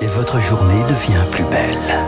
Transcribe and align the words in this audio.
et 0.00 0.06
votre 0.06 0.40
journée 0.40 0.82
devient 0.84 1.24
plus 1.30 1.44
belle. 1.44 1.98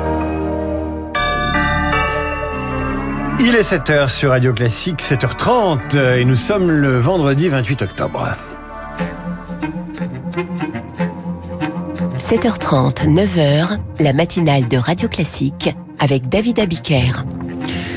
Il 3.41 3.55
est 3.57 3.73
7h 3.73 4.09
sur 4.09 4.31
Radio 4.31 4.53
Classique, 4.53 5.03
7h30 5.03 5.97
et 6.19 6.25
nous 6.25 6.35
sommes 6.35 6.71
le 6.71 6.99
vendredi 6.99 7.49
28 7.49 7.83
octobre. 7.83 8.29
7h30, 12.19 13.09
9h, 13.09 13.79
la 13.99 14.13
matinale 14.13 14.69
de 14.69 14.77
Radio 14.77 15.09
Classique 15.09 15.75
avec 15.99 16.29
David 16.29 16.61
Abiker. 16.61 17.25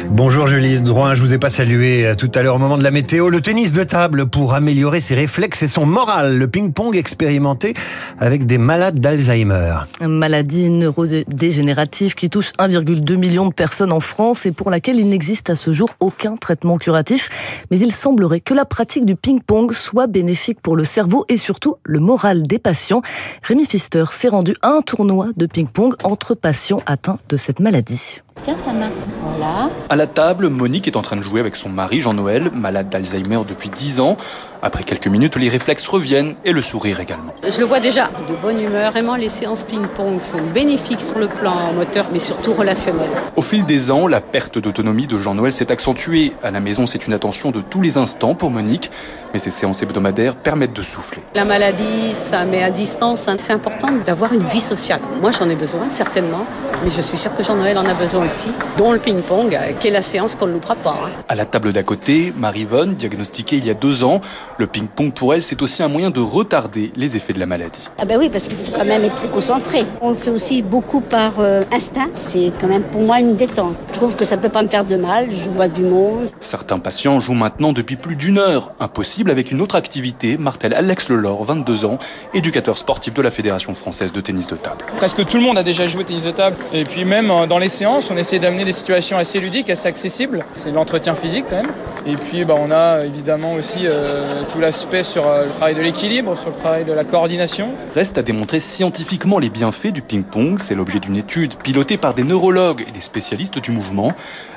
Bonjour 0.10 0.48
Julie 0.48 0.80
Drouin, 0.80 1.16
je 1.16 1.22
vous 1.22 1.34
ai 1.34 1.38
pas 1.38 1.50
salué 1.50 2.06
euh, 2.06 2.16
tout 2.16 2.30
à 2.36 2.42
l'heure 2.42 2.56
au 2.56 2.60
moment 2.60 2.78
de 2.78 2.84
la 2.84 2.92
météo. 2.92 3.30
Le 3.30 3.42
tennis 3.42 3.72
de 3.72 3.84
table 3.84 4.28
pour 4.28 4.54
améliorer 4.54 5.02
ses 5.02 5.16
réflexes 5.16 5.64
et 5.64 5.68
son 5.68 5.86
moral. 5.86 6.38
Le 6.38 6.48
ping-pong 6.48 6.96
expérimenté 6.96 7.74
avec 8.20 8.46
des 8.46 8.58
malades 8.58 9.00
d'Alzheimer. 9.00 9.76
Maladie 10.02 10.70
neurodégénérative 10.70 12.16
qui 12.16 12.30
touche 12.30 12.52
1,2 12.60 13.16
million 13.16 13.48
de 13.48 13.54
personnes 13.54 13.92
en 13.92 14.00
France 14.00 14.46
et 14.46 14.52
pour 14.52 14.70
laquelle 14.70 15.00
il 15.00 15.10
n'existe 15.10 15.50
à 15.50 15.56
ce 15.56 15.72
jour 15.72 15.90
aucun 16.00 16.36
traitement 16.36 16.78
curatif. 16.78 17.30
Mais 17.72 17.80
il 17.80 17.92
semblerait 17.92 18.42
que 18.42 18.54
la 18.54 18.66
pratique 18.66 19.06
du 19.06 19.16
ping-pong 19.16 19.72
soit 19.74 20.08
bénéfique 20.08 20.60
pour 20.62 20.76
le 20.76 20.84
cerveau 20.84 21.26
et 21.30 21.38
surtout 21.38 21.76
le 21.84 22.00
moral 22.00 22.44
des 22.44 22.60
patients. 22.60 23.02
Rémi 23.42 23.66
Pfister 23.66 24.06
s'est 24.12 24.30
rendu 24.30 24.56
à 24.62 24.70
un 24.70 24.82
tournoi 24.82 25.30
de 25.38 25.46
ping-pong 25.46 25.96
entre 26.04 26.36
patients 26.36 26.82
atteints 26.86 27.20
de 27.30 27.38
cette 27.38 27.60
maladie. 27.60 28.22
Tiens 28.42 28.56
ta 28.56 28.74
main. 28.74 28.90
Voilà. 29.22 29.70
À 29.90 29.96
la 29.96 30.08
table, 30.08 30.50
Monique 30.50 30.88
est 30.88 30.98
en 30.98 31.02
train 31.02 31.16
de 31.16 31.22
jouer 31.22 31.40
avec 31.40 31.56
son 31.56 31.70
mari 31.70 32.02
Jean-Noël, 32.02 32.50
malade 32.54 32.90
d'Alzheimer 32.90 33.40
depuis 33.48 33.70
10 33.70 34.00
ans. 34.02 34.18
Après 34.62 34.84
quelques 34.84 35.08
minutes, 35.08 35.36
les 35.36 35.50
réflexes 35.50 35.88
reviennent 35.88 36.36
et 36.44 36.52
le 36.52 36.62
sourire 36.62 37.00
également. 37.00 37.34
Je 37.48 37.60
le 37.60 37.66
vois 37.66 37.80
déjà, 37.80 38.08
de 38.28 38.34
bonne 38.42 38.60
humeur. 38.60 38.92
Vraiment, 38.92 39.16
les 39.16 39.30
séances 39.30 39.64
ping-pong 39.64 40.22
sont 40.22 40.42
bénéfiques 40.54 41.02
sur 41.02 41.20
le 41.20 41.28
plan 41.28 41.74
moteur, 41.74 42.06
mais 42.12 42.20
surtout 42.20 42.54
relationnel. 42.54 43.10
Au 43.36 43.42
fil 43.42 43.66
des 43.66 43.92
ans, 43.92 44.08
la 44.08 44.20
perte 44.20 44.58
d'autonomie 44.58 45.08
de 45.08 45.18
Jean-Noël 45.18 45.52
s'est 45.52 45.72
accentuée. 45.72 46.34
À 46.44 46.52
la 46.52 46.60
maison, 46.60 46.86
c'est 46.88 47.08
une 47.08 47.14
attention 47.14 47.52
de 47.52 47.62
tous 47.62 47.82
les 47.82 47.98
instants 47.98 48.36
pour 48.36 48.52
Monique, 48.52 48.90
mais 49.34 49.40
ces 49.40 49.52
séances 49.52 49.84
hebdomadaires 49.84 50.36
permettent 50.36 50.74
de 50.74 50.82
souffler. 50.82 51.22
La 51.36 51.46
maladie, 51.46 52.14
ça 52.14 52.46
met 52.46 52.64
à 52.64 52.72
distance. 52.72 53.30
C'est 53.38 53.54
important 53.54 53.90
d'avoir 54.06 54.34
une 54.34 54.44
vie 54.44 54.62
sociale. 54.62 55.00
Moi, 55.22 55.32
j'en 55.32 55.50
ai 55.50 55.56
besoin, 55.56 55.90
certainement, 55.90 56.46
mais 56.84 56.90
je 56.90 57.02
suis 57.02 57.18
sûre 57.18 57.34
que 57.36 57.44
Jean-Noël 57.44 57.78
en 57.78 57.86
a 57.86 57.94
besoin 57.94 58.23
aussi, 58.24 58.48
dont 58.78 58.92
le 58.92 59.00
ping-pong, 59.00 59.56
euh, 59.56 59.74
qui 59.74 59.88
est 59.88 59.92
la 59.92 60.02
séance 60.02 60.36
qu'on 60.36 60.48
ne 60.48 60.54
loupera 60.54 60.76
pas. 60.76 60.98
hein. 61.06 61.10
À 61.30 61.36
la 61.36 61.46
table 61.46 61.74
d'à 61.74 61.84
côté, 61.84 62.34
Marie-Vonne, 62.36 62.96
diagnostiquée 62.96 63.58
il 63.58 63.66
y 63.66 63.70
a 63.70 63.74
deux 63.74 64.04
ans, 64.04 64.22
le 64.58 64.68
ping-pong 64.68 65.14
pour 65.14 65.34
elle, 65.34 65.44
c'est 65.44 65.62
aussi 65.62 65.84
un 65.84 65.88
moyen 65.88 66.10
de 66.10 66.20
retarder 66.20 66.92
les 66.96 67.16
effets 67.16 67.34
de 67.34 67.40
la 67.40 67.46
maladie. 67.46 67.88
Ah 68.00 68.06
ben 68.06 68.18
oui, 68.20 68.30
parce 68.30 68.46
qu'il 68.48 68.58
faut 68.58 68.72
quand 68.72 68.86
même 68.86 69.04
être 69.04 69.16
très 69.16 69.30
concentré. 69.30 69.84
On 70.02 70.10
le 70.10 70.16
fait 70.16 70.30
aussi 70.32 70.62
beaucoup 70.62 71.02
par 71.02 71.34
euh, 71.40 71.64
instinct. 71.72 72.10
C'est 72.14 72.52
quand 72.60 72.68
même 72.68 72.84
pour 72.84 73.02
moi 73.02 73.20
une 73.20 73.36
détente. 73.36 73.76
Je 73.90 73.94
trouve 73.94 74.16
que 74.16 74.26
ça 74.26 74.38
peut 74.38 74.50
pas 74.50 74.64
me 74.64 74.68
faire 74.68 74.86
de 74.86 74.96
mal. 74.96 75.28
Je 75.32 75.50
vois 75.50 75.68
du 75.68 75.82
monde. 75.84 76.28
Certains 76.40 76.80
patients 76.80 77.20
jouent 77.20 77.34
maintenant 77.34 77.74
depuis 77.74 77.96
plus 77.96 78.16
d'une 78.16 78.38
heure. 78.38 78.72
Impossible 78.80 79.32
avec 79.32 79.52
une 79.52 79.62
autre 79.62 79.76
activité, 79.76 80.38
martèle 80.38 80.74
Alex 80.74 81.10
Lelor, 81.10 81.44
22 81.44 81.86
ans, 81.86 81.98
éducateur 82.34 82.78
sportif 82.78 83.14
de 83.14 83.22
la 83.22 83.32
Fédération 83.32 83.74
française 83.74 84.12
de 84.12 84.22
tennis 84.22 84.48
de 84.48 84.56
table. 84.56 84.86
Presque 84.98 85.26
tout 85.26 85.38
le 85.38 85.44
monde 85.44 85.58
a 85.58 85.64
déjà 85.64 85.88
joué 85.88 86.02
au 86.02 86.04
tennis 86.06 86.24
de 86.24 86.32
table. 86.32 86.56
Et 86.74 86.86
puis 86.86 87.06
même 87.06 87.30
euh, 87.32 87.46
dans 87.48 87.58
les 87.60 87.70
séances, 87.70 88.10
on 88.14 88.18
essaie 88.18 88.38
d'amener 88.38 88.64
des 88.64 88.74
situations 88.74 89.18
assez 89.18 89.40
ludiques, 89.40 89.70
assez 89.72 89.88
accessibles. 89.88 90.46
C'est 90.56 90.72
l'entretien 90.72 91.16
physique 91.16 91.46
quand 91.50 91.56
même. 91.56 91.72
Et 92.06 92.16
puis 92.16 92.46
bah, 92.46 92.56
on 92.60 92.70
a 92.70 93.06
évidemment 93.06 93.54
aussi 93.54 93.80
euh, 93.86 94.44
tout 94.52 94.60
l'aspect 94.60 95.04
sur 95.04 95.28
euh, 95.28 95.46
le 95.46 95.52
travail 95.52 95.74
de 95.74 95.82
l'équilibre, 95.82 96.38
sur 96.38 96.50
le 96.50 96.56
travail 96.56 96.86
de 96.86 96.94
la 96.94 97.06
coordination. 97.06 97.70
Reste 97.96 98.20
à 98.20 98.22
démontrer 98.22 98.60
scientifiquement 98.60 99.40
les 99.40 99.50
bienfaits 99.50 99.92
du 99.92 100.04
ping-pong. 100.04 100.60
C'est 100.60 100.76
l'objet 100.76 101.00
d'une 101.00 101.18
étude 101.18 101.56
pilotée 101.56 101.98
par 101.98 102.14
des 102.14 102.24
neurologues 102.24 102.86
et 102.88 102.92
des 102.92 103.02
spécialistes 103.02 103.58
du 103.60 103.72
mouvement. 103.72 104.12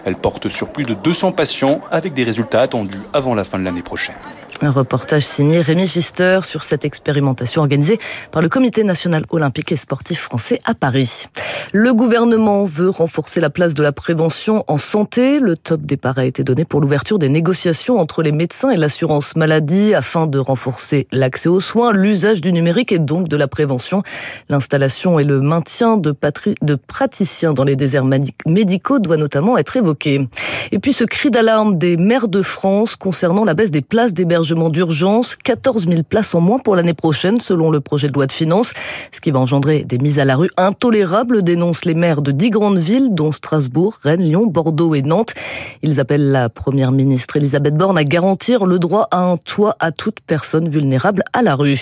Elle 0.05 0.17
porte 0.17 0.49
sur 0.49 0.69
plus 0.69 0.85
de 0.85 0.93
200 0.93 1.33
patients 1.33 1.81
avec 1.91 2.13
des 2.13 2.25
résultats 2.25 2.61
attendus 2.61 3.01
avant 3.15 3.35
la 3.35 3.45
fin 3.45 3.59
de 3.59 3.65
l'année 3.65 3.83
prochaine. 3.83 4.17
Un 4.63 4.71
reportage 4.71 5.23
signé 5.23 5.61
Rémi 5.61 5.85
Pfister 5.85 6.41
sur 6.43 6.63
cette 6.63 6.87
expérimentation 6.87 7.61
organisée 7.61 8.01
par 8.31 8.41
le 8.41 8.49
Comité 8.49 8.85
national 8.85 9.25
olympique 9.29 9.71
et 9.71 9.77
sportif 9.77 10.21
français 10.21 10.61
à 10.65 10.75
Paris. 10.75 11.27
Le 11.73 11.93
gouvernement 11.93 12.65
veut 12.65 12.89
renforcer 12.89 13.41
la 13.41 13.51
place 13.51 13.75
de 13.75 13.83
la 13.83 13.93
prévention 13.93 14.65
en 14.67 14.79
santé. 14.79 15.41
Le 15.41 15.57
top 15.57 15.83
départ 15.83 16.17
a 16.17 16.25
été 16.25 16.43
donné 16.43 16.65
pour 16.65 16.81
l'ouverture 16.81 17.19
des 17.19 17.29
négociations 17.29 17.99
entre 17.99 18.23
les 18.23 18.33
médecins 18.33 18.71
et 18.71 18.77
l'assurance 18.77 19.37
maladie 19.37 19.95
afin 19.95 20.27
de 20.27 20.39
renforcer 20.39 21.07
l'accès 21.13 21.51
aux 21.51 21.61
soins, 21.61 21.93
l'usage 21.93 22.41
du 22.41 22.51
numérique 22.51 22.93
et 22.93 22.99
donc 22.99 23.29
de 23.29 23.37
la 23.37 23.49
prévention. 23.49 24.03
L'installation 24.49 25.19
et 25.19 25.25
le 25.25 25.43
maintien 25.43 25.99
de, 25.99 26.15
de 26.63 26.75
praticiens 26.77 27.53
dans 27.53 27.65
les 27.65 27.77
déserts 27.77 28.07
médicaux 28.47 29.01
doit 29.01 29.19
notamment 29.19 29.59
être 29.59 29.77
évoqué. 29.77 30.27
Et 30.73 30.79
puis 30.79 30.95
ce 30.95 31.05
cri 31.05 31.31
d'alarme 31.31 31.77
des 31.77 31.99
maires 31.99 32.29
de 32.29 32.41
France 32.41 32.97
concernant 32.97 33.45
la 33.45 33.53
baisse 33.53 33.71
des 33.71 33.83
places 33.83 34.15
d'hébergement 34.15 34.46
d'urgence, 34.71 35.37
14 35.37 35.87
000 35.89 36.03
places 36.03 36.35
en 36.35 36.41
moins 36.41 36.59
pour 36.59 36.77
l'année 36.77 36.95
prochaine 36.95 37.41
selon 37.41 37.71
le 37.71 37.81
projet 37.81 38.09
de 38.09 38.13
loi 38.13 38.27
de 38.27 38.33
finances, 38.33 38.73
ce 39.13 39.21
qui 39.21 39.31
va 39.31 39.41
engendrer 39.41 39.85
des 39.85 39.99
mises 39.99 40.19
à 40.19 40.25
la 40.25 40.37
rue 40.37 40.51
intolérables, 40.57 41.43
dénoncent 41.43 41.85
les 41.85 41.95
maires 41.95 42.23
de 42.23 42.33
dix 42.33 42.51
grandes 42.51 42.79
villes 42.79 43.15
dont 43.15 43.33
Strasbourg, 43.33 43.95
Rennes, 44.03 44.23
Lyon, 44.23 44.47
Bordeaux 44.47 44.95
et 44.95 45.03
Nantes. 45.03 45.35
Ils 45.83 46.01
appellent 46.01 46.31
la 46.31 46.49
première 46.49 46.93
ministre 46.93 47.37
Elisabeth 47.37 47.75
Borne 47.77 47.99
à 47.99 48.05
garantir 48.05 48.67
le 48.67 48.79
droit 48.79 49.09
à 49.11 49.19
un 49.19 49.37
toit 49.37 49.77
à 49.81 49.93
toute 49.93 50.21
personne 50.21 50.69
vulnérable 50.69 51.23
à 51.33 51.43
la 51.43 51.55
rue. 51.55 51.77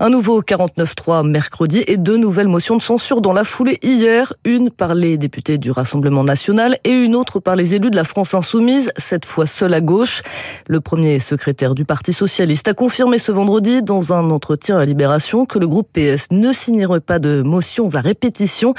Un 0.00 0.10
nouveau 0.10 0.42
49.3 0.42 1.28
mercredi 1.28 1.84
et 1.86 1.96
deux 1.96 2.16
nouvelles 2.16 2.48
motions 2.48 2.76
de 2.76 2.82
censure 2.82 3.20
dans 3.20 3.32
la 3.32 3.44
foulée 3.44 3.78
hier, 3.82 4.32
une 4.44 4.70
par 4.70 4.94
les 4.94 5.18
députés 5.18 5.58
du 5.58 5.70
Rassemblement 5.70 6.24
national 6.24 6.78
et 6.84 6.90
une 6.90 7.14
autre 7.14 7.40
par 7.40 7.56
les 7.56 7.74
élus 7.74 7.90
de 7.90 7.96
la 7.96 8.04
France 8.04 8.34
insoumise, 8.34 8.92
cette 8.96 9.24
fois 9.24 9.46
seule 9.46 9.74
à 9.74 9.80
gauche. 9.80 10.22
Le 10.66 10.80
premier 10.80 11.18
secrétaire 11.18 11.74
du 11.74 11.81
Parti 11.84 12.12
socialiste 12.12 12.68
a 12.68 12.74
confirmé 12.74 13.18
ce 13.18 13.32
vendredi 13.32 13.82
dans 13.82 14.12
un 14.12 14.30
entretien 14.30 14.78
à 14.78 14.84
Libération 14.84 15.46
que 15.46 15.58
le 15.58 15.66
groupe 15.66 15.88
PS 15.92 16.28
ne 16.30 16.52
signerait 16.52 17.00
pas 17.00 17.18
de 17.18 17.42
motions 17.42 17.88
à 17.94 18.00
répétition. 18.00 18.74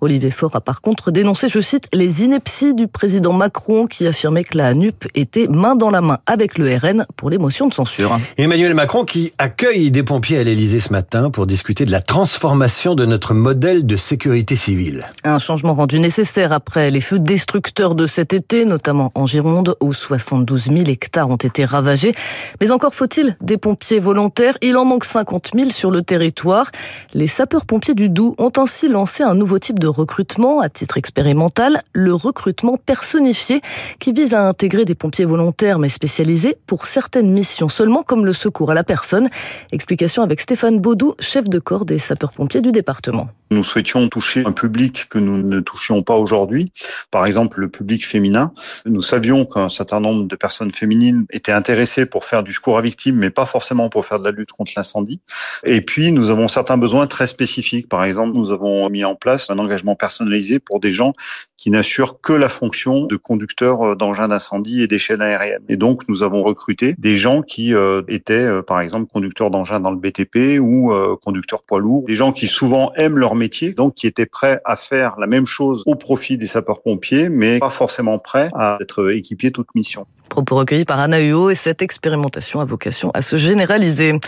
Olivier 0.00 0.30
Faure 0.30 0.56
a 0.56 0.60
par 0.60 0.80
contre 0.80 1.10
dénoncé, 1.10 1.48
je 1.48 1.60
cite, 1.60 1.88
les 1.92 2.24
inepties 2.24 2.74
du 2.74 2.88
président 2.88 3.32
Macron 3.32 3.86
qui 3.86 4.06
affirmait 4.06 4.44
que 4.44 4.56
la 4.56 4.74
NUP 4.74 5.06
était 5.14 5.46
main 5.48 5.76
dans 5.76 5.90
la 5.90 6.00
main 6.00 6.18
avec 6.26 6.58
le 6.58 6.74
RN 6.74 7.06
pour 7.16 7.30
les 7.30 7.38
motions 7.38 7.66
de 7.66 7.74
censure. 7.74 8.18
Emmanuel 8.36 8.74
Macron 8.74 9.04
qui 9.04 9.32
accueille 9.38 9.90
des 9.90 10.02
pompiers 10.02 10.38
à 10.38 10.42
l'Elysée 10.42 10.80
ce 10.80 10.92
matin 10.92 11.30
pour 11.30 11.46
discuter 11.46 11.84
de 11.84 11.90
la 11.90 12.00
transformation 12.00 12.94
de 12.94 13.04
notre 13.04 13.34
modèle 13.34 13.86
de 13.86 13.96
sécurité 13.96 14.56
civile. 14.56 15.06
Un 15.24 15.38
changement 15.38 15.74
rendu 15.74 15.98
nécessaire 16.00 16.52
après 16.52 16.90
les 16.90 17.00
feux 17.00 17.18
destructeurs 17.18 17.94
de 17.94 18.06
cet 18.06 18.32
été, 18.32 18.64
notamment 18.64 19.12
en 19.14 19.26
Gironde, 19.26 19.76
où 19.80 19.92
72 19.92 20.64
000 20.64 20.78
hectares 20.88 21.30
ont 21.30 21.36
été 21.36 21.64
ravagés. 21.64 22.12
Mais 22.60 22.70
encore 22.70 22.94
faut-il 22.94 23.36
des 23.40 23.58
pompiers 23.58 23.98
volontaires. 23.98 24.56
Il 24.62 24.76
en 24.76 24.84
manque 24.84 25.04
50 25.04 25.50
000 25.54 25.70
sur 25.70 25.90
le 25.90 26.02
territoire. 26.02 26.70
Les 27.14 27.26
sapeurs-pompiers 27.26 27.94
du 27.94 28.08
Doubs 28.08 28.34
ont 28.38 28.52
ainsi 28.56 28.88
lancé 28.88 29.22
un 29.22 29.34
nouveau 29.34 29.58
type 29.58 29.78
de 29.78 29.86
recrutement 29.86 30.60
à 30.60 30.68
titre 30.68 30.98
expérimental, 30.98 31.82
le 31.92 32.14
recrutement 32.14 32.76
personnifié, 32.76 33.60
qui 33.98 34.12
vise 34.12 34.34
à 34.34 34.46
intégrer 34.46 34.84
des 34.84 34.94
pompiers 34.94 35.24
volontaires 35.24 35.78
mais 35.78 35.88
spécialisés 35.88 36.56
pour 36.66 36.86
certaines 36.86 37.30
missions 37.30 37.68
seulement, 37.68 38.02
comme 38.02 38.24
le 38.24 38.32
secours 38.32 38.70
à 38.70 38.74
la 38.74 38.84
personne. 38.84 39.28
Explication 39.72 40.22
avec 40.22 40.40
Stéphane 40.40 40.78
Baudou, 40.78 41.14
chef 41.20 41.48
de 41.48 41.58
corps 41.58 41.84
des 41.84 41.98
sapeurs-pompiers 41.98 42.60
du 42.60 42.72
département. 42.72 43.28
Nous 43.50 43.64
souhaitions 43.64 44.08
toucher 44.08 44.44
un 44.44 44.52
public 44.52 45.06
que 45.08 45.18
nous 45.18 45.42
ne 45.42 45.60
touchions 45.60 46.02
pas 46.02 46.16
aujourd'hui, 46.16 46.66
par 47.10 47.26
exemple 47.26 47.60
le 47.60 47.68
public 47.68 48.06
féminin. 48.06 48.52
Nous 48.86 49.02
savions 49.02 49.44
qu'un 49.44 49.68
certain 49.68 50.00
nombre 50.00 50.26
de 50.26 50.36
personnes 50.36 50.70
féminines 50.70 51.26
étaient 51.30 51.52
intéressées 51.52 52.06
pour 52.06 52.24
faire 52.24 52.42
du 52.42 52.52
secours 52.52 52.78
à 52.78 52.80
victimes, 52.80 53.16
mais 53.16 53.30
pas 53.30 53.46
forcément 53.46 53.88
pour 53.88 54.06
faire 54.06 54.18
de 54.18 54.24
la 54.24 54.30
lutte 54.30 54.52
contre 54.52 54.72
l'incendie. 54.76 55.20
Et 55.64 55.80
puis, 55.80 56.12
nous 56.12 56.30
avons 56.30 56.48
certains 56.48 56.78
besoins 56.78 57.06
très 57.06 57.26
spécifiques. 57.26 57.88
Par 57.88 58.04
exemple, 58.04 58.36
nous 58.36 58.50
avons 58.50 58.88
mis 58.90 59.04
en 59.04 59.14
place 59.14 59.50
un 59.50 59.58
engagement 59.58 59.96
personnalisé 59.96 60.58
pour 60.58 60.80
des 60.80 60.92
gens 60.92 61.12
qui 61.56 61.70
n'assurent 61.70 62.20
que 62.20 62.32
la 62.32 62.48
fonction 62.48 63.04
de 63.04 63.16
conducteur 63.16 63.96
d'engins 63.96 64.28
d'incendie 64.28 64.82
et 64.82 64.86
d'échelle 64.86 65.22
aérienne. 65.22 65.62
Et 65.68 65.76
donc, 65.76 66.08
nous 66.08 66.22
avons 66.22 66.42
recruté 66.42 66.94
des 66.98 67.16
gens 67.16 67.42
qui 67.42 67.74
euh, 67.74 68.02
étaient, 68.08 68.34
euh, 68.34 68.62
par 68.62 68.80
exemple, 68.80 69.10
conducteurs 69.12 69.50
d'engins 69.50 69.80
dans 69.80 69.90
le 69.90 69.98
BTP 69.98 70.60
ou 70.60 70.92
euh, 70.92 71.16
conducteurs 71.22 71.62
poids 71.62 71.80
lourds, 71.80 72.04
des 72.06 72.14
gens 72.14 72.32
qui 72.32 72.46
souvent 72.46 72.92
aiment 72.94 73.18
leur 73.18 73.34
métier, 73.38 73.72
donc 73.72 73.94
qui 73.94 74.06
étaient 74.06 74.26
prêts 74.26 74.60
à 74.64 74.76
faire 74.76 75.18
la 75.18 75.26
même 75.26 75.46
chose 75.46 75.82
au 75.86 75.94
profit 75.94 76.36
des 76.36 76.46
sapeurs-pompiers, 76.46 77.28
mais 77.28 77.58
pas 77.58 77.70
forcément 77.70 78.18
prêts 78.18 78.50
à 78.54 78.78
être 78.80 79.10
équipiers 79.10 79.50
toute 79.50 79.74
mission. 79.74 80.06
Propos 80.28 80.56
recueillis 80.56 80.84
par 80.84 81.00
Anna 81.00 81.20
Huot 81.20 81.50
et 81.50 81.54
cette 81.54 81.82
expérimentation 81.82 82.60
a 82.60 82.64
vocation 82.64 83.10
à 83.14 83.22
se 83.22 83.36
généraliser. 83.36 84.18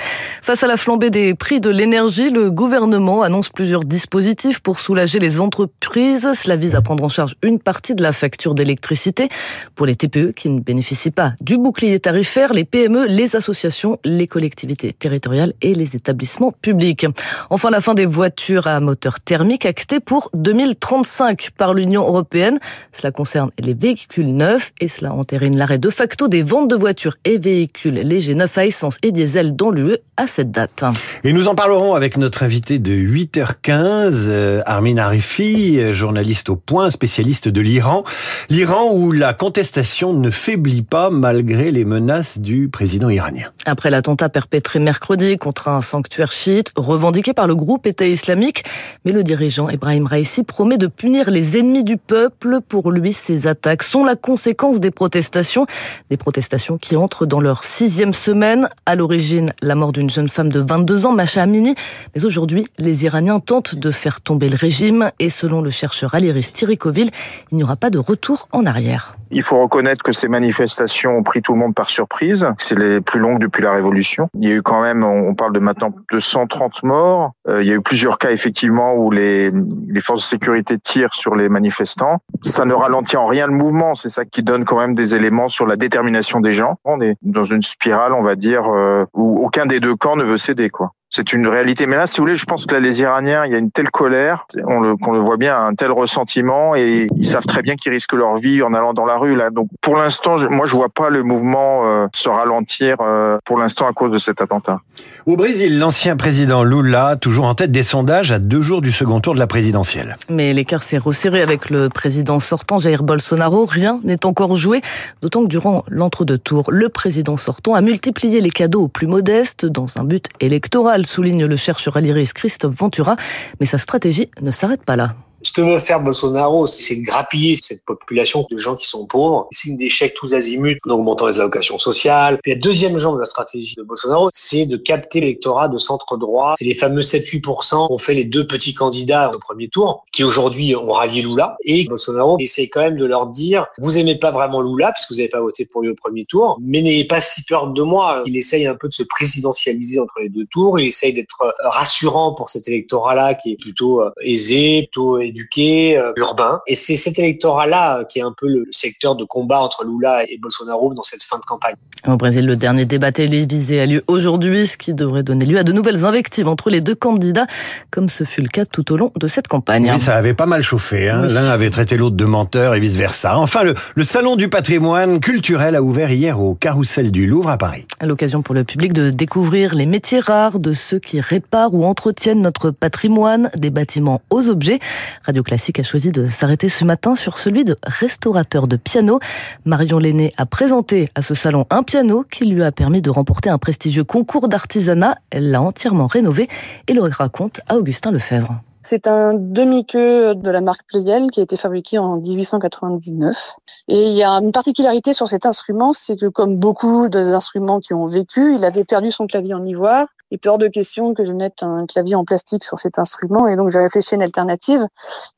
Face 0.43 0.63
à 0.63 0.67
la 0.67 0.77
flambée 0.77 1.11
des 1.11 1.35
prix 1.35 1.61
de 1.61 1.71
l'énergie, 1.71 2.31
le 2.31 2.51
gouvernement 2.51 3.23
annonce 3.23 3.51
plusieurs 3.51 3.85
dispositifs 3.85 4.61
pour 4.61 4.81
soulager 4.81 5.19
les 5.19 5.41
entreprises. 5.41 6.29
Cela 6.33 6.57
vise 6.57 6.75
à 6.75 6.83
prendre 6.83 7.05
en 7.05 7.09
charge 7.09 7.35
une 7.43 7.59
partie 7.59 7.95
de 7.95 8.03
la 8.03 8.13
facture 8.13 8.55
d'électricité 8.55 9.29
pour 9.75 9.87
les 9.87 9.95
TPE 9.95 10.33
qui 10.33 10.49
ne 10.49 10.61
bénéficient 10.61 11.11
pas 11.11 11.35
du 11.41 11.59
bouclier 11.59 12.01
tarifaire, 12.01 12.53
les 12.53 12.65
PME, 12.65 13.07
les 13.07 13.37
associations, 13.37 13.99
les 14.05 14.27
collectivités 14.27 14.93
territoriales 14.93 15.53
et 15.61 15.75
les 15.75 15.97
établissements 15.97 16.53
publics. 16.53 17.07
Enfin, 17.51 17.71
la 17.71 17.81
fin 17.81 17.95
des 17.95 18.07
voitures 18.07 18.67
à 18.67 18.81
moteur 18.81 19.21
thermique 19.21 19.67
actée 19.67 20.01
pour 20.01 20.31
2035 20.35 21.51
par 21.57 21.75
l'Union 21.75 22.07
européenne. 22.07 22.59
Cela 22.93 23.13
concerne 23.13 23.51
les 23.59 23.75
véhicules 23.75 24.35
neufs 24.35 24.73
et 24.81 24.89
cela 24.89 25.13
entérine 25.13 25.57
l'arrêt 25.57 25.79
de 25.79 25.90
facto 25.91 26.29
des 26.29 26.43
ventes 26.43 26.69
de 26.69 26.77
voitures 26.77 27.17
et 27.25 27.39
véhicules 27.39 27.95
légers 27.95 28.35
neufs 28.35 28.59
à 28.59 28.67
essence 28.67 28.97
et 29.03 29.13
diesel 29.13 29.57
dans 29.57 29.71
l'UE 29.71 29.99
à 30.17 30.27
cette 30.27 30.51
date. 30.51 30.85
Et 31.25 31.33
nous 31.33 31.49
en 31.49 31.55
parlerons 31.55 31.95
avec 31.95 32.17
notre 32.17 32.43
invité 32.43 32.79
de 32.79 32.93
8h15, 32.93 34.27
euh, 34.29 34.63
Armin 34.67 34.99
Arifi, 34.99 35.93
journaliste 35.93 36.51
au 36.51 36.57
point, 36.57 36.91
spécialiste 36.91 37.49
de 37.49 37.61
l'Iran. 37.61 38.05
L'Iran 38.49 38.93
où 38.93 39.13
la 39.13 39.35
contestation 39.35 40.13
ne 40.13 40.31
faiblit 40.31 40.83
pas 40.83 41.11
malgré 41.11 41.71
les 41.71 41.85
menaces 41.85 42.39
du 42.39 42.69
président 42.69 43.09
iranien. 43.09 43.49
Après 43.67 43.91
l'attentat 43.91 44.29
perpétré 44.29 44.79
mercredi 44.79 45.37
contre 45.37 45.69
un 45.69 45.81
sanctuaire 45.81 46.33
chiite 46.33 46.73
revendiqué 46.77 47.33
par 47.33 47.47
le 47.47 47.55
groupe 47.55 47.87
État 47.87 48.07
islamique, 48.07 48.65
mais 49.05 49.13
le 49.13 49.23
dirigeant 49.23 49.69
Ibrahim 49.69 50.07
Raisi 50.07 50.43
promet 50.43 50.79
de 50.79 50.87
punir 50.87 51.31
les 51.31 51.59
ennemis 51.59 51.85
du 51.85 51.97
peuple. 51.97 52.61
Pour 52.67 52.91
lui, 52.91 53.13
ces 53.13 53.47
attaques 53.47 53.83
sont 53.83 54.05
la 54.05 54.17
conséquence 54.17 54.81
des 54.81 54.91
protestations 54.91 55.67
des 56.11 56.17
protestations 56.17 56.79
qui 56.79 56.97
entrent 56.97 57.27
dans 57.27 57.41
leur 57.41 57.65
sixième 57.65 58.13
semaine. 58.13 58.69
À 58.87 58.97
l'origine, 58.97 59.51
la 59.63 59.75
mort 59.75 59.93
d'une 59.93 60.11
jeune 60.11 60.29
femme 60.29 60.51
de 60.51 60.61
22 60.61 61.07
ans, 61.07 61.13
Macha 61.13 61.43
Amini. 61.43 61.75
Mais 62.15 62.25
aujourd'hui, 62.25 62.67
les 62.79 63.05
Iraniens 63.05 63.39
tentent 63.39 63.75
de 63.75 63.91
faire 63.91 64.21
tomber 64.21 64.49
le 64.49 64.57
régime. 64.57 65.11
Et 65.19 65.31
selon 65.31 65.61
le 65.63 65.71
chercheur 65.71 66.15
Aliris 66.15 66.53
Tirikovil, 66.53 67.11
il 67.51 67.57
n'y 67.57 67.65
aura 67.65 67.77
pas 67.77 67.91
de 67.91 67.99
retour 67.99 68.49
en 68.53 68.67
arrière. 68.67 69.17
Il 69.33 69.43
faut 69.43 69.61
reconnaître 69.63 70.03
que 70.03 70.13
ces 70.13 70.27
manifestations 70.27 71.17
ont 71.17 71.23
pris 71.23 71.41
tout 71.41 71.53
le 71.53 71.59
monde 71.59 71.75
par 71.75 71.89
surprise. 71.89 72.49
C'est 72.59 72.77
les 72.77 73.01
plus 73.01 73.21
longues 73.21 73.39
depuis 73.39 73.63
la 73.63 73.73
Révolution. 73.73 74.29
Il 74.35 74.49
y 74.49 74.53
a 74.53 74.57
eu 74.57 74.63
quand 74.63 74.83
même, 74.83 75.05
on 75.05 75.35
parle 75.35 75.53
de 75.53 75.61
maintenant 75.61 75.95
de 76.13 76.19
130 76.19 76.83
morts. 76.83 77.33
Euh, 77.49 77.63
il 77.63 77.69
y 77.69 77.73
a 77.73 77.77
eu 77.77 77.81
plusieurs 77.81 78.19
cas 78.19 78.33
effectivement 78.33 78.95
où 78.95 79.11
les, 79.11 79.53
les 79.89 80.01
forces 80.01 80.23
de 80.23 80.27
sécurité 80.27 80.79
tirent 80.79 81.15
sur 81.15 81.37
les 81.37 81.49
manifestants. 81.49 82.19
Ça 82.43 82.65
ne 82.65 82.75
ralentit 82.75 83.17
en 83.17 83.27
rien 83.27 83.47
le 83.47 83.53
mouvement. 83.53 83.95
C'est 83.95 84.09
ça 84.09 84.25
qui 84.25 84.43
donne 84.43 84.65
quand 84.65 84.79
même 84.79 84.95
des 84.95 85.15
éléments 85.15 85.49
sur 85.49 85.67
la 85.71 85.77
détermination 85.77 86.41
des 86.41 86.53
gens. 86.53 86.77
On 86.85 87.01
est 87.01 87.17
dans 87.23 87.45
une 87.45 87.63
spirale, 87.63 88.13
on 88.13 88.23
va 88.23 88.35
dire, 88.35 88.65
euh, 88.67 89.05
où 89.15 89.45
aucun 89.45 89.67
des 89.67 89.81
deux 89.81 89.95
camps 89.95 90.17
ne 90.17 90.25
veut 90.25 90.39
céder, 90.39 90.69
quoi 90.69 90.93
c'est 91.11 91.33
une 91.33 91.49
réalité. 91.49 91.87
Mais 91.87 91.97
là, 91.97 92.07
si 92.07 92.19
vous 92.19 92.25
voulez, 92.25 92.37
je 92.37 92.45
pense 92.45 92.67
que 92.67 92.75
là, 92.75 92.81
les 92.81 93.01
Iraniens, 93.01 93.45
il 93.45 93.53
y 93.53 93.55
a 93.57 93.59
une 93.59 93.73
telle 93.73 93.91
colère, 93.91 94.47
on 94.65 94.81
le, 94.81 94.97
qu'on 94.97 95.13
le 95.13 95.19
voit 95.19 95.37
bien, 95.37 95.59
un 95.59 95.75
tel 95.75 95.91
ressentiment, 95.91 96.77
et 96.77 97.09
ils 97.17 97.27
savent 97.27 97.45
très 97.45 97.63
bien 97.63 97.75
qu'ils 97.75 97.93
risquent 97.93 98.15
leur 98.15 98.37
vie 98.37 98.63
en 98.63 98.73
allant 98.75 98.95
dans 98.95 99.07
la 99.07 99.17
rue. 99.17 99.35
Là, 99.35 99.51
donc 99.51 99.69
pour 99.81 99.97
l'instant, 99.97 100.37
moi, 100.49 100.67
je 100.67 100.77
vois 100.77 100.89
pas 100.89 101.11
le 101.11 101.25
mouvement 101.25 101.85
euh, 101.85 102.07
se 102.15 102.29
ralentir 102.29 102.97
euh, 103.01 103.39
pour 103.45 103.59
l'instant 103.59 103.89
à 103.89 103.93
cause 103.93 104.13
de 104.13 104.19
cet 104.19 104.41
attentat. 104.41 104.81
Au 105.27 105.37
Brésil, 105.37 105.79
l'ancien 105.79 106.17
président 106.17 106.63
Lula, 106.63 107.17
toujours 107.21 107.47
en 107.47 107.55
tête 107.55 107.73
des 107.73 107.83
sondages 107.83 108.31
à 108.31 108.39
deux 108.39 108.63
jours 108.63 108.81
du 108.81 108.93
second 108.93 109.21
tour 109.21 109.35
de 109.35 109.41
la 109.41 109.49
présidentielle. 109.49 110.17
Mais 110.29 110.53
l'écart 110.53 110.83
s'est 110.83 110.99
resserré 110.99 111.43
avec 111.43 111.71
le 111.71 111.89
président 111.89 112.39
sortant 112.39 112.79
Jair 112.79 113.03
Bolsonaro. 113.03 113.67
Rien 113.67 113.99
n'est 114.05 114.25
encore 114.25 114.55
joué, 114.55 114.81
d'autant 115.23 115.43
que 115.43 115.49
durant 115.49 115.85
l'entre-deux 115.89 116.39
tours, 116.39 116.71
le 116.71 116.89
président 116.89 117.37
sortant 117.37 117.75
a 117.75 117.81
multiplié 117.81 118.41
les 118.41 118.51
cadeaux 118.51 118.83
aux 118.83 118.89
plus 118.89 119.09
modestes 119.09 119.67
dans 119.67 119.87
un 119.99 120.05
but 120.05 120.27
électoral 120.41 121.00
souligne 121.07 121.47
le 121.47 121.57
chercheur 121.57 121.97
à 121.97 122.01
l'IRIS 122.01 122.33
Christophe 122.33 122.75
Ventura, 122.75 123.17
mais 123.61 123.67
sa 123.67 123.79
stratégie 123.79 124.31
ne 124.43 124.51
s'arrête 124.51 124.85
pas 124.85 124.97
là. 124.97 125.15
Ce 125.43 125.53
que 125.53 125.63
veut 125.63 125.79
faire 125.79 126.01
Bolsonaro, 126.01 126.67
c'est 126.67 126.97
de 126.97 127.03
grappiller 127.03 127.57
cette 127.57 127.85
population 127.85 128.47
de 128.51 128.57
gens 128.59 128.77
qui 128.77 128.87
sont 128.87 129.07
pauvres. 129.07 129.49
C'est 129.53 129.69
une 129.69 129.77
d'échecs 129.77 130.15
tous 130.15 130.35
azimuts 130.35 130.79
en 130.87 130.91
augmentant 130.91 131.27
les 131.27 131.41
allocations 131.41 131.79
sociales. 131.79 132.39
La 132.45 132.55
deuxième 132.57 132.99
jambe 132.99 133.15
de 133.15 133.21
la 133.21 133.27
stratégie 133.27 133.75
de 133.77 133.83
Bolsonaro, 133.83 134.29
c'est 134.33 134.67
de 134.67 134.77
capter 134.77 135.21
l'électorat 135.21 135.69
de 135.69 135.79
centre 135.79 136.19
droit. 136.19 136.53
C'est 136.57 136.67
les 136.67 136.75
fameux 136.75 137.01
7-8% 137.01 137.93
ont 137.93 137.99
fait 137.99 138.15
les 138.15 138.25
deux 138.25 138.47
petits 138.47 138.75
candidats 138.75 139.31
au 139.35 139.39
premier 139.39 139.69
tour, 139.69 140.05
qui 140.13 140.25
aujourd'hui 140.25 140.75
ont 140.77 140.93
rallié 140.93 141.23
Lula. 141.23 141.57
Et 141.65 141.85
Bolsonaro 141.85 142.37
essaie 142.39 142.69
quand 142.69 142.81
même 142.81 142.97
de 142.97 143.07
leur 143.07 143.27
dire, 143.27 143.67
vous 143.79 143.97
aimez 143.97 144.17
pas 144.17 144.31
vraiment 144.31 144.61
Lula, 144.61 144.89
parce 144.89 145.07
que 145.07 145.15
vous 145.15 145.19
n'avez 145.19 145.31
pas 145.31 145.41
voté 145.41 145.65
pour 145.65 145.83
lui 145.83 145.89
au 145.89 145.95
premier 145.95 146.27
tour, 146.27 146.59
mais 146.61 146.83
n'ayez 146.83 147.05
pas 147.05 147.21
si 147.21 147.43
peur 147.45 147.69
de 147.69 147.83
moi. 147.83 148.23
Il 148.27 148.37
essaye 148.37 148.67
un 148.67 148.75
peu 148.75 148.89
de 148.89 148.93
se 148.93 149.03
présidentialiser 149.05 149.99
entre 149.99 150.21
les 150.21 150.29
deux 150.29 150.47
tours. 150.47 150.79
Il 150.79 150.89
essaye 150.89 151.15
d'être 151.15 151.55
rassurant 151.61 152.35
pour 152.35 152.51
cet 152.51 152.69
électorat-là, 152.69 153.35
qui 153.35 153.53
est 153.53 153.57
plutôt 153.57 154.03
euh, 154.03 154.11
aisé, 154.21 154.89
plutôt 154.93 155.19
éduqué, 155.31 155.97
euh, 155.97 156.13
urbain. 156.17 156.61
Et 156.67 156.75
c'est 156.75 156.97
cet 156.97 157.19
électorat-là 157.19 158.05
qui 158.09 158.19
est 158.19 158.23
un 158.23 158.35
peu 158.37 158.47
le 158.47 158.67
secteur 158.71 159.17
de 159.17 159.25
combat 159.25 159.61
entre 159.61 159.85
Lula 159.85 160.25
et 160.29 160.39
Bolsonaro 160.39 160.95
dans 160.95 161.03
cette 161.03 161.23
fin 161.23 161.39
de 161.39 161.45
campagne. 161.45 161.75
Au 162.07 162.17
Brésil, 162.17 162.47
le 162.47 162.57
dernier 162.57 162.87
débat 162.87 163.13
télévisé 163.13 163.81
a 163.81 163.87
lieu 163.87 164.03
aujourd'hui, 164.07 164.67
ce 164.67 164.77
qui 164.77 164.95
devrait 164.95 165.23
donner 165.23 165.45
lieu 165.45 165.59
à 165.59 165.65
de 165.65 165.73
nouvelles 165.73 166.05
invectives 166.05 166.49
entre 166.49 166.71
les 166.71 166.81
deux 166.81 166.95
candidats, 166.95 167.47
comme 167.91 168.09
ce 168.09 168.25
fut 168.25 168.43
le 168.43 168.49
cas 168.49 168.65
tout 168.65 168.93
au 168.93 168.97
long 168.97 169.13
de 169.17 169.27
cette 169.27 169.49
campagne. 169.49 169.91
Oui, 169.93 170.01
ça 170.01 170.17
avait 170.17 170.35
pas 170.35 170.47
mal 170.47 170.63
chauffé. 170.63 171.11
Hein. 171.11 171.27
L'un 171.27 171.49
avait 171.49 171.71
traité 171.71 171.97
l'autre 171.97 172.17
de 172.17 172.25
menteur 172.25 172.75
et 172.75 172.81
vice-versa. 172.81 173.39
Enfin, 173.39 173.63
le, 173.63 173.75
le 173.95 174.05
Salon 174.05 174.37
du 174.37 174.49
patrimoine 174.49 175.21
culturel 175.21 175.77
a 175.77 175.83
ouvert 175.83 176.11
hier 176.11 176.41
au 176.41 176.55
Carrousel 176.55 177.11
du 177.11 177.27
Louvre 177.27 177.51
à 177.51 177.59
Paris. 177.59 177.87
À 178.01 178.07
l'occasion 178.07 178.43
pour 178.43 178.55
le 178.55 178.65
public 178.65 178.93
de 178.93 179.11
découvrir 179.11 179.75
les 179.75 179.87
métiers 179.87 180.21
rares 180.21 180.59
de 180.59 180.73
ceux 180.73 180.99
qui 180.99 181.21
réparent 181.21 181.75
ou 181.75 181.85
entretiennent 181.85 182.41
notre 182.41 182.71
patrimoine, 182.71 183.51
des 183.57 183.71
bâtiments 183.71 184.23
aux 184.31 184.49
objets. 184.49 184.79
Radio 185.23 185.43
Classique 185.43 185.79
a 185.79 185.83
choisi 185.83 186.13
de 186.13 186.27
s'arrêter 186.27 186.69
ce 186.69 186.85
matin 186.85 187.15
sur 187.15 187.37
celui 187.37 187.65
de 187.65 187.77
restaurateur 187.83 188.67
de 188.67 188.77
piano. 188.77 189.21
Marion 189.67 189.99
Lenné 189.99 190.33
a 190.39 190.47
présenté 190.47 191.11
à 191.15 191.21
ce 191.21 191.35
salon 191.35 191.67
un 191.69 191.83
piano 191.83 192.25
qui 192.31 192.47
lui 192.47 192.63
a 192.63 192.73
permis 192.73 193.03
de 193.03 193.11
remporter 193.11 193.51
un 193.51 193.59
prestigieux 193.59 194.05
concours 194.05 194.49
d'artisanat. 194.49 195.17
Elle 195.31 195.51
l'a 195.51 195.61
entièrement 195.61 196.07
rénové 196.07 196.49
et 196.89 196.95
le 196.95 197.03
raconte 197.03 197.61
à 197.69 197.77
Augustin 197.77 198.13
Lefebvre. 198.13 198.63
C'est 198.83 199.07
un 199.07 199.33
demi-queue 199.35 200.35
de 200.35 200.51
la 200.51 200.63
marque 200.63 200.87
Pleyel 200.89 201.31
qui 201.31 201.41
a 201.41 201.43
été 201.43 201.59
fabriqué 201.59 201.99
en 201.99 202.17
1899. 202.17 203.57
Et 203.89 204.03
il 204.09 204.17
y 204.17 204.23
a 204.23 204.31
une 204.31 204.53
particularité 204.53 205.13
sur 205.13 205.29
cet 205.29 205.45
instrument, 205.45 205.93
c'est 205.93 206.17
que 206.17 206.27
comme 206.27 206.57
beaucoup 206.57 207.11
des 207.11 207.35
instruments 207.35 207.81
qui 207.81 207.93
ont 207.93 208.07
vécu, 208.07 208.55
il 208.55 208.65
avait 208.65 208.85
perdu 208.85 209.11
son 209.11 209.27
clavier 209.27 209.53
en 209.53 209.63
ivoire. 209.63 210.07
Il 210.31 210.37
est 210.37 210.47
hors 210.47 210.59
de 210.59 210.69
question 210.69 211.15
que 211.15 211.25
je 211.25 211.33
mette 211.33 211.63
un 211.63 211.87
clavier 211.87 212.15
en 212.15 212.25
plastique 212.25 212.65
sur 212.65 212.79
cet 212.79 212.99
instrument. 212.99 213.49
Et 213.49 213.57
donc 213.57 213.71
j'ai 213.71 213.79
réfléchi 213.79 214.15
à 214.15 214.17
une 214.17 214.23
alternative. 214.23 214.87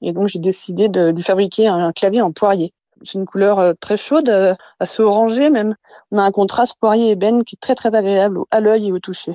Et 0.03 0.13
donc 0.13 0.29
j'ai 0.29 0.39
décidé 0.39 0.89
de 0.89 1.11
lui 1.11 1.23
fabriquer 1.23 1.69
un 1.69 1.93
clavier 1.93 2.23
en 2.23 2.33
poirier. 2.33 2.73
C'est 3.03 3.19
une 3.19 3.27
couleur 3.27 3.59
euh, 3.59 3.73
très 3.81 3.97
chaude, 3.97 4.29
euh, 4.29 4.55
assez 4.79 5.03
orangée 5.03 5.51
même. 5.51 5.75
On 6.13 6.19
a 6.19 6.23
un 6.23 6.31
contraste 6.31 6.77
poirier-ébène 6.79 7.45
qui 7.45 7.57
est 7.57 7.61
très 7.61 7.75
très 7.75 7.95
agréable 7.95 8.39
à 8.51 8.61
l'œil 8.61 8.89
et 8.89 8.93
au 8.93 8.99
toucher. 8.99 9.35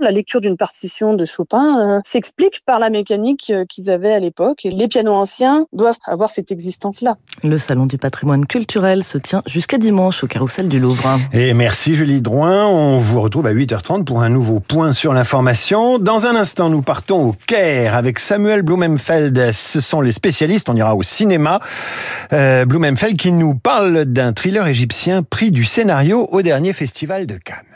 La 0.00 0.12
lecture 0.12 0.40
d'une 0.40 0.56
partition 0.56 1.14
de 1.14 1.24
Chopin 1.24 1.80
euh, 1.80 2.00
s'explique 2.04 2.62
par 2.64 2.78
la 2.78 2.88
mécanique 2.88 3.50
euh, 3.50 3.64
qu'ils 3.64 3.90
avaient 3.90 4.12
à 4.12 4.20
l'époque. 4.20 4.64
Et 4.64 4.70
les 4.70 4.86
pianos 4.86 5.12
anciens 5.12 5.66
doivent 5.72 5.98
avoir 6.06 6.30
cette 6.30 6.52
existence-là. 6.52 7.16
Le 7.42 7.58
Salon 7.58 7.86
du 7.86 7.98
patrimoine 7.98 8.46
culturel 8.46 9.02
se 9.02 9.18
tient 9.18 9.42
jusqu'à 9.46 9.76
dimanche 9.76 10.22
au 10.22 10.28
Carrousel 10.28 10.68
du 10.68 10.78
Louvre. 10.78 11.18
Et 11.32 11.52
merci 11.52 11.96
Julie 11.96 12.20
Drouin. 12.20 12.66
On 12.66 12.98
vous 12.98 13.20
retrouve 13.20 13.46
à 13.46 13.52
8h30 13.52 14.04
pour 14.04 14.22
un 14.22 14.28
nouveau 14.28 14.60
point 14.60 14.92
sur 14.92 15.12
l'information. 15.12 15.98
Dans 15.98 16.26
un 16.26 16.36
instant, 16.36 16.68
nous 16.68 16.82
partons 16.82 17.30
au 17.30 17.36
Caire 17.46 17.96
avec 17.96 18.20
Samuel 18.20 18.62
Blumenfeld. 18.62 19.50
Ce 19.50 19.80
sont 19.80 20.00
les 20.00 20.12
spécialistes. 20.12 20.68
On 20.68 20.76
ira 20.76 20.94
au 20.94 21.02
cinéma. 21.02 21.60
Euh, 22.32 22.64
Blumenfeld 22.64 23.16
qui 23.16 23.32
nous 23.32 23.56
parle 23.56 24.04
d'un 24.04 24.32
thriller 24.32 24.66
égyptien 24.68 25.24
pris 25.24 25.50
du 25.50 25.64
scénario 25.64 26.28
au 26.30 26.40
dernier 26.42 26.72
festival 26.72 27.26
de 27.26 27.34
Cannes. 27.34 27.67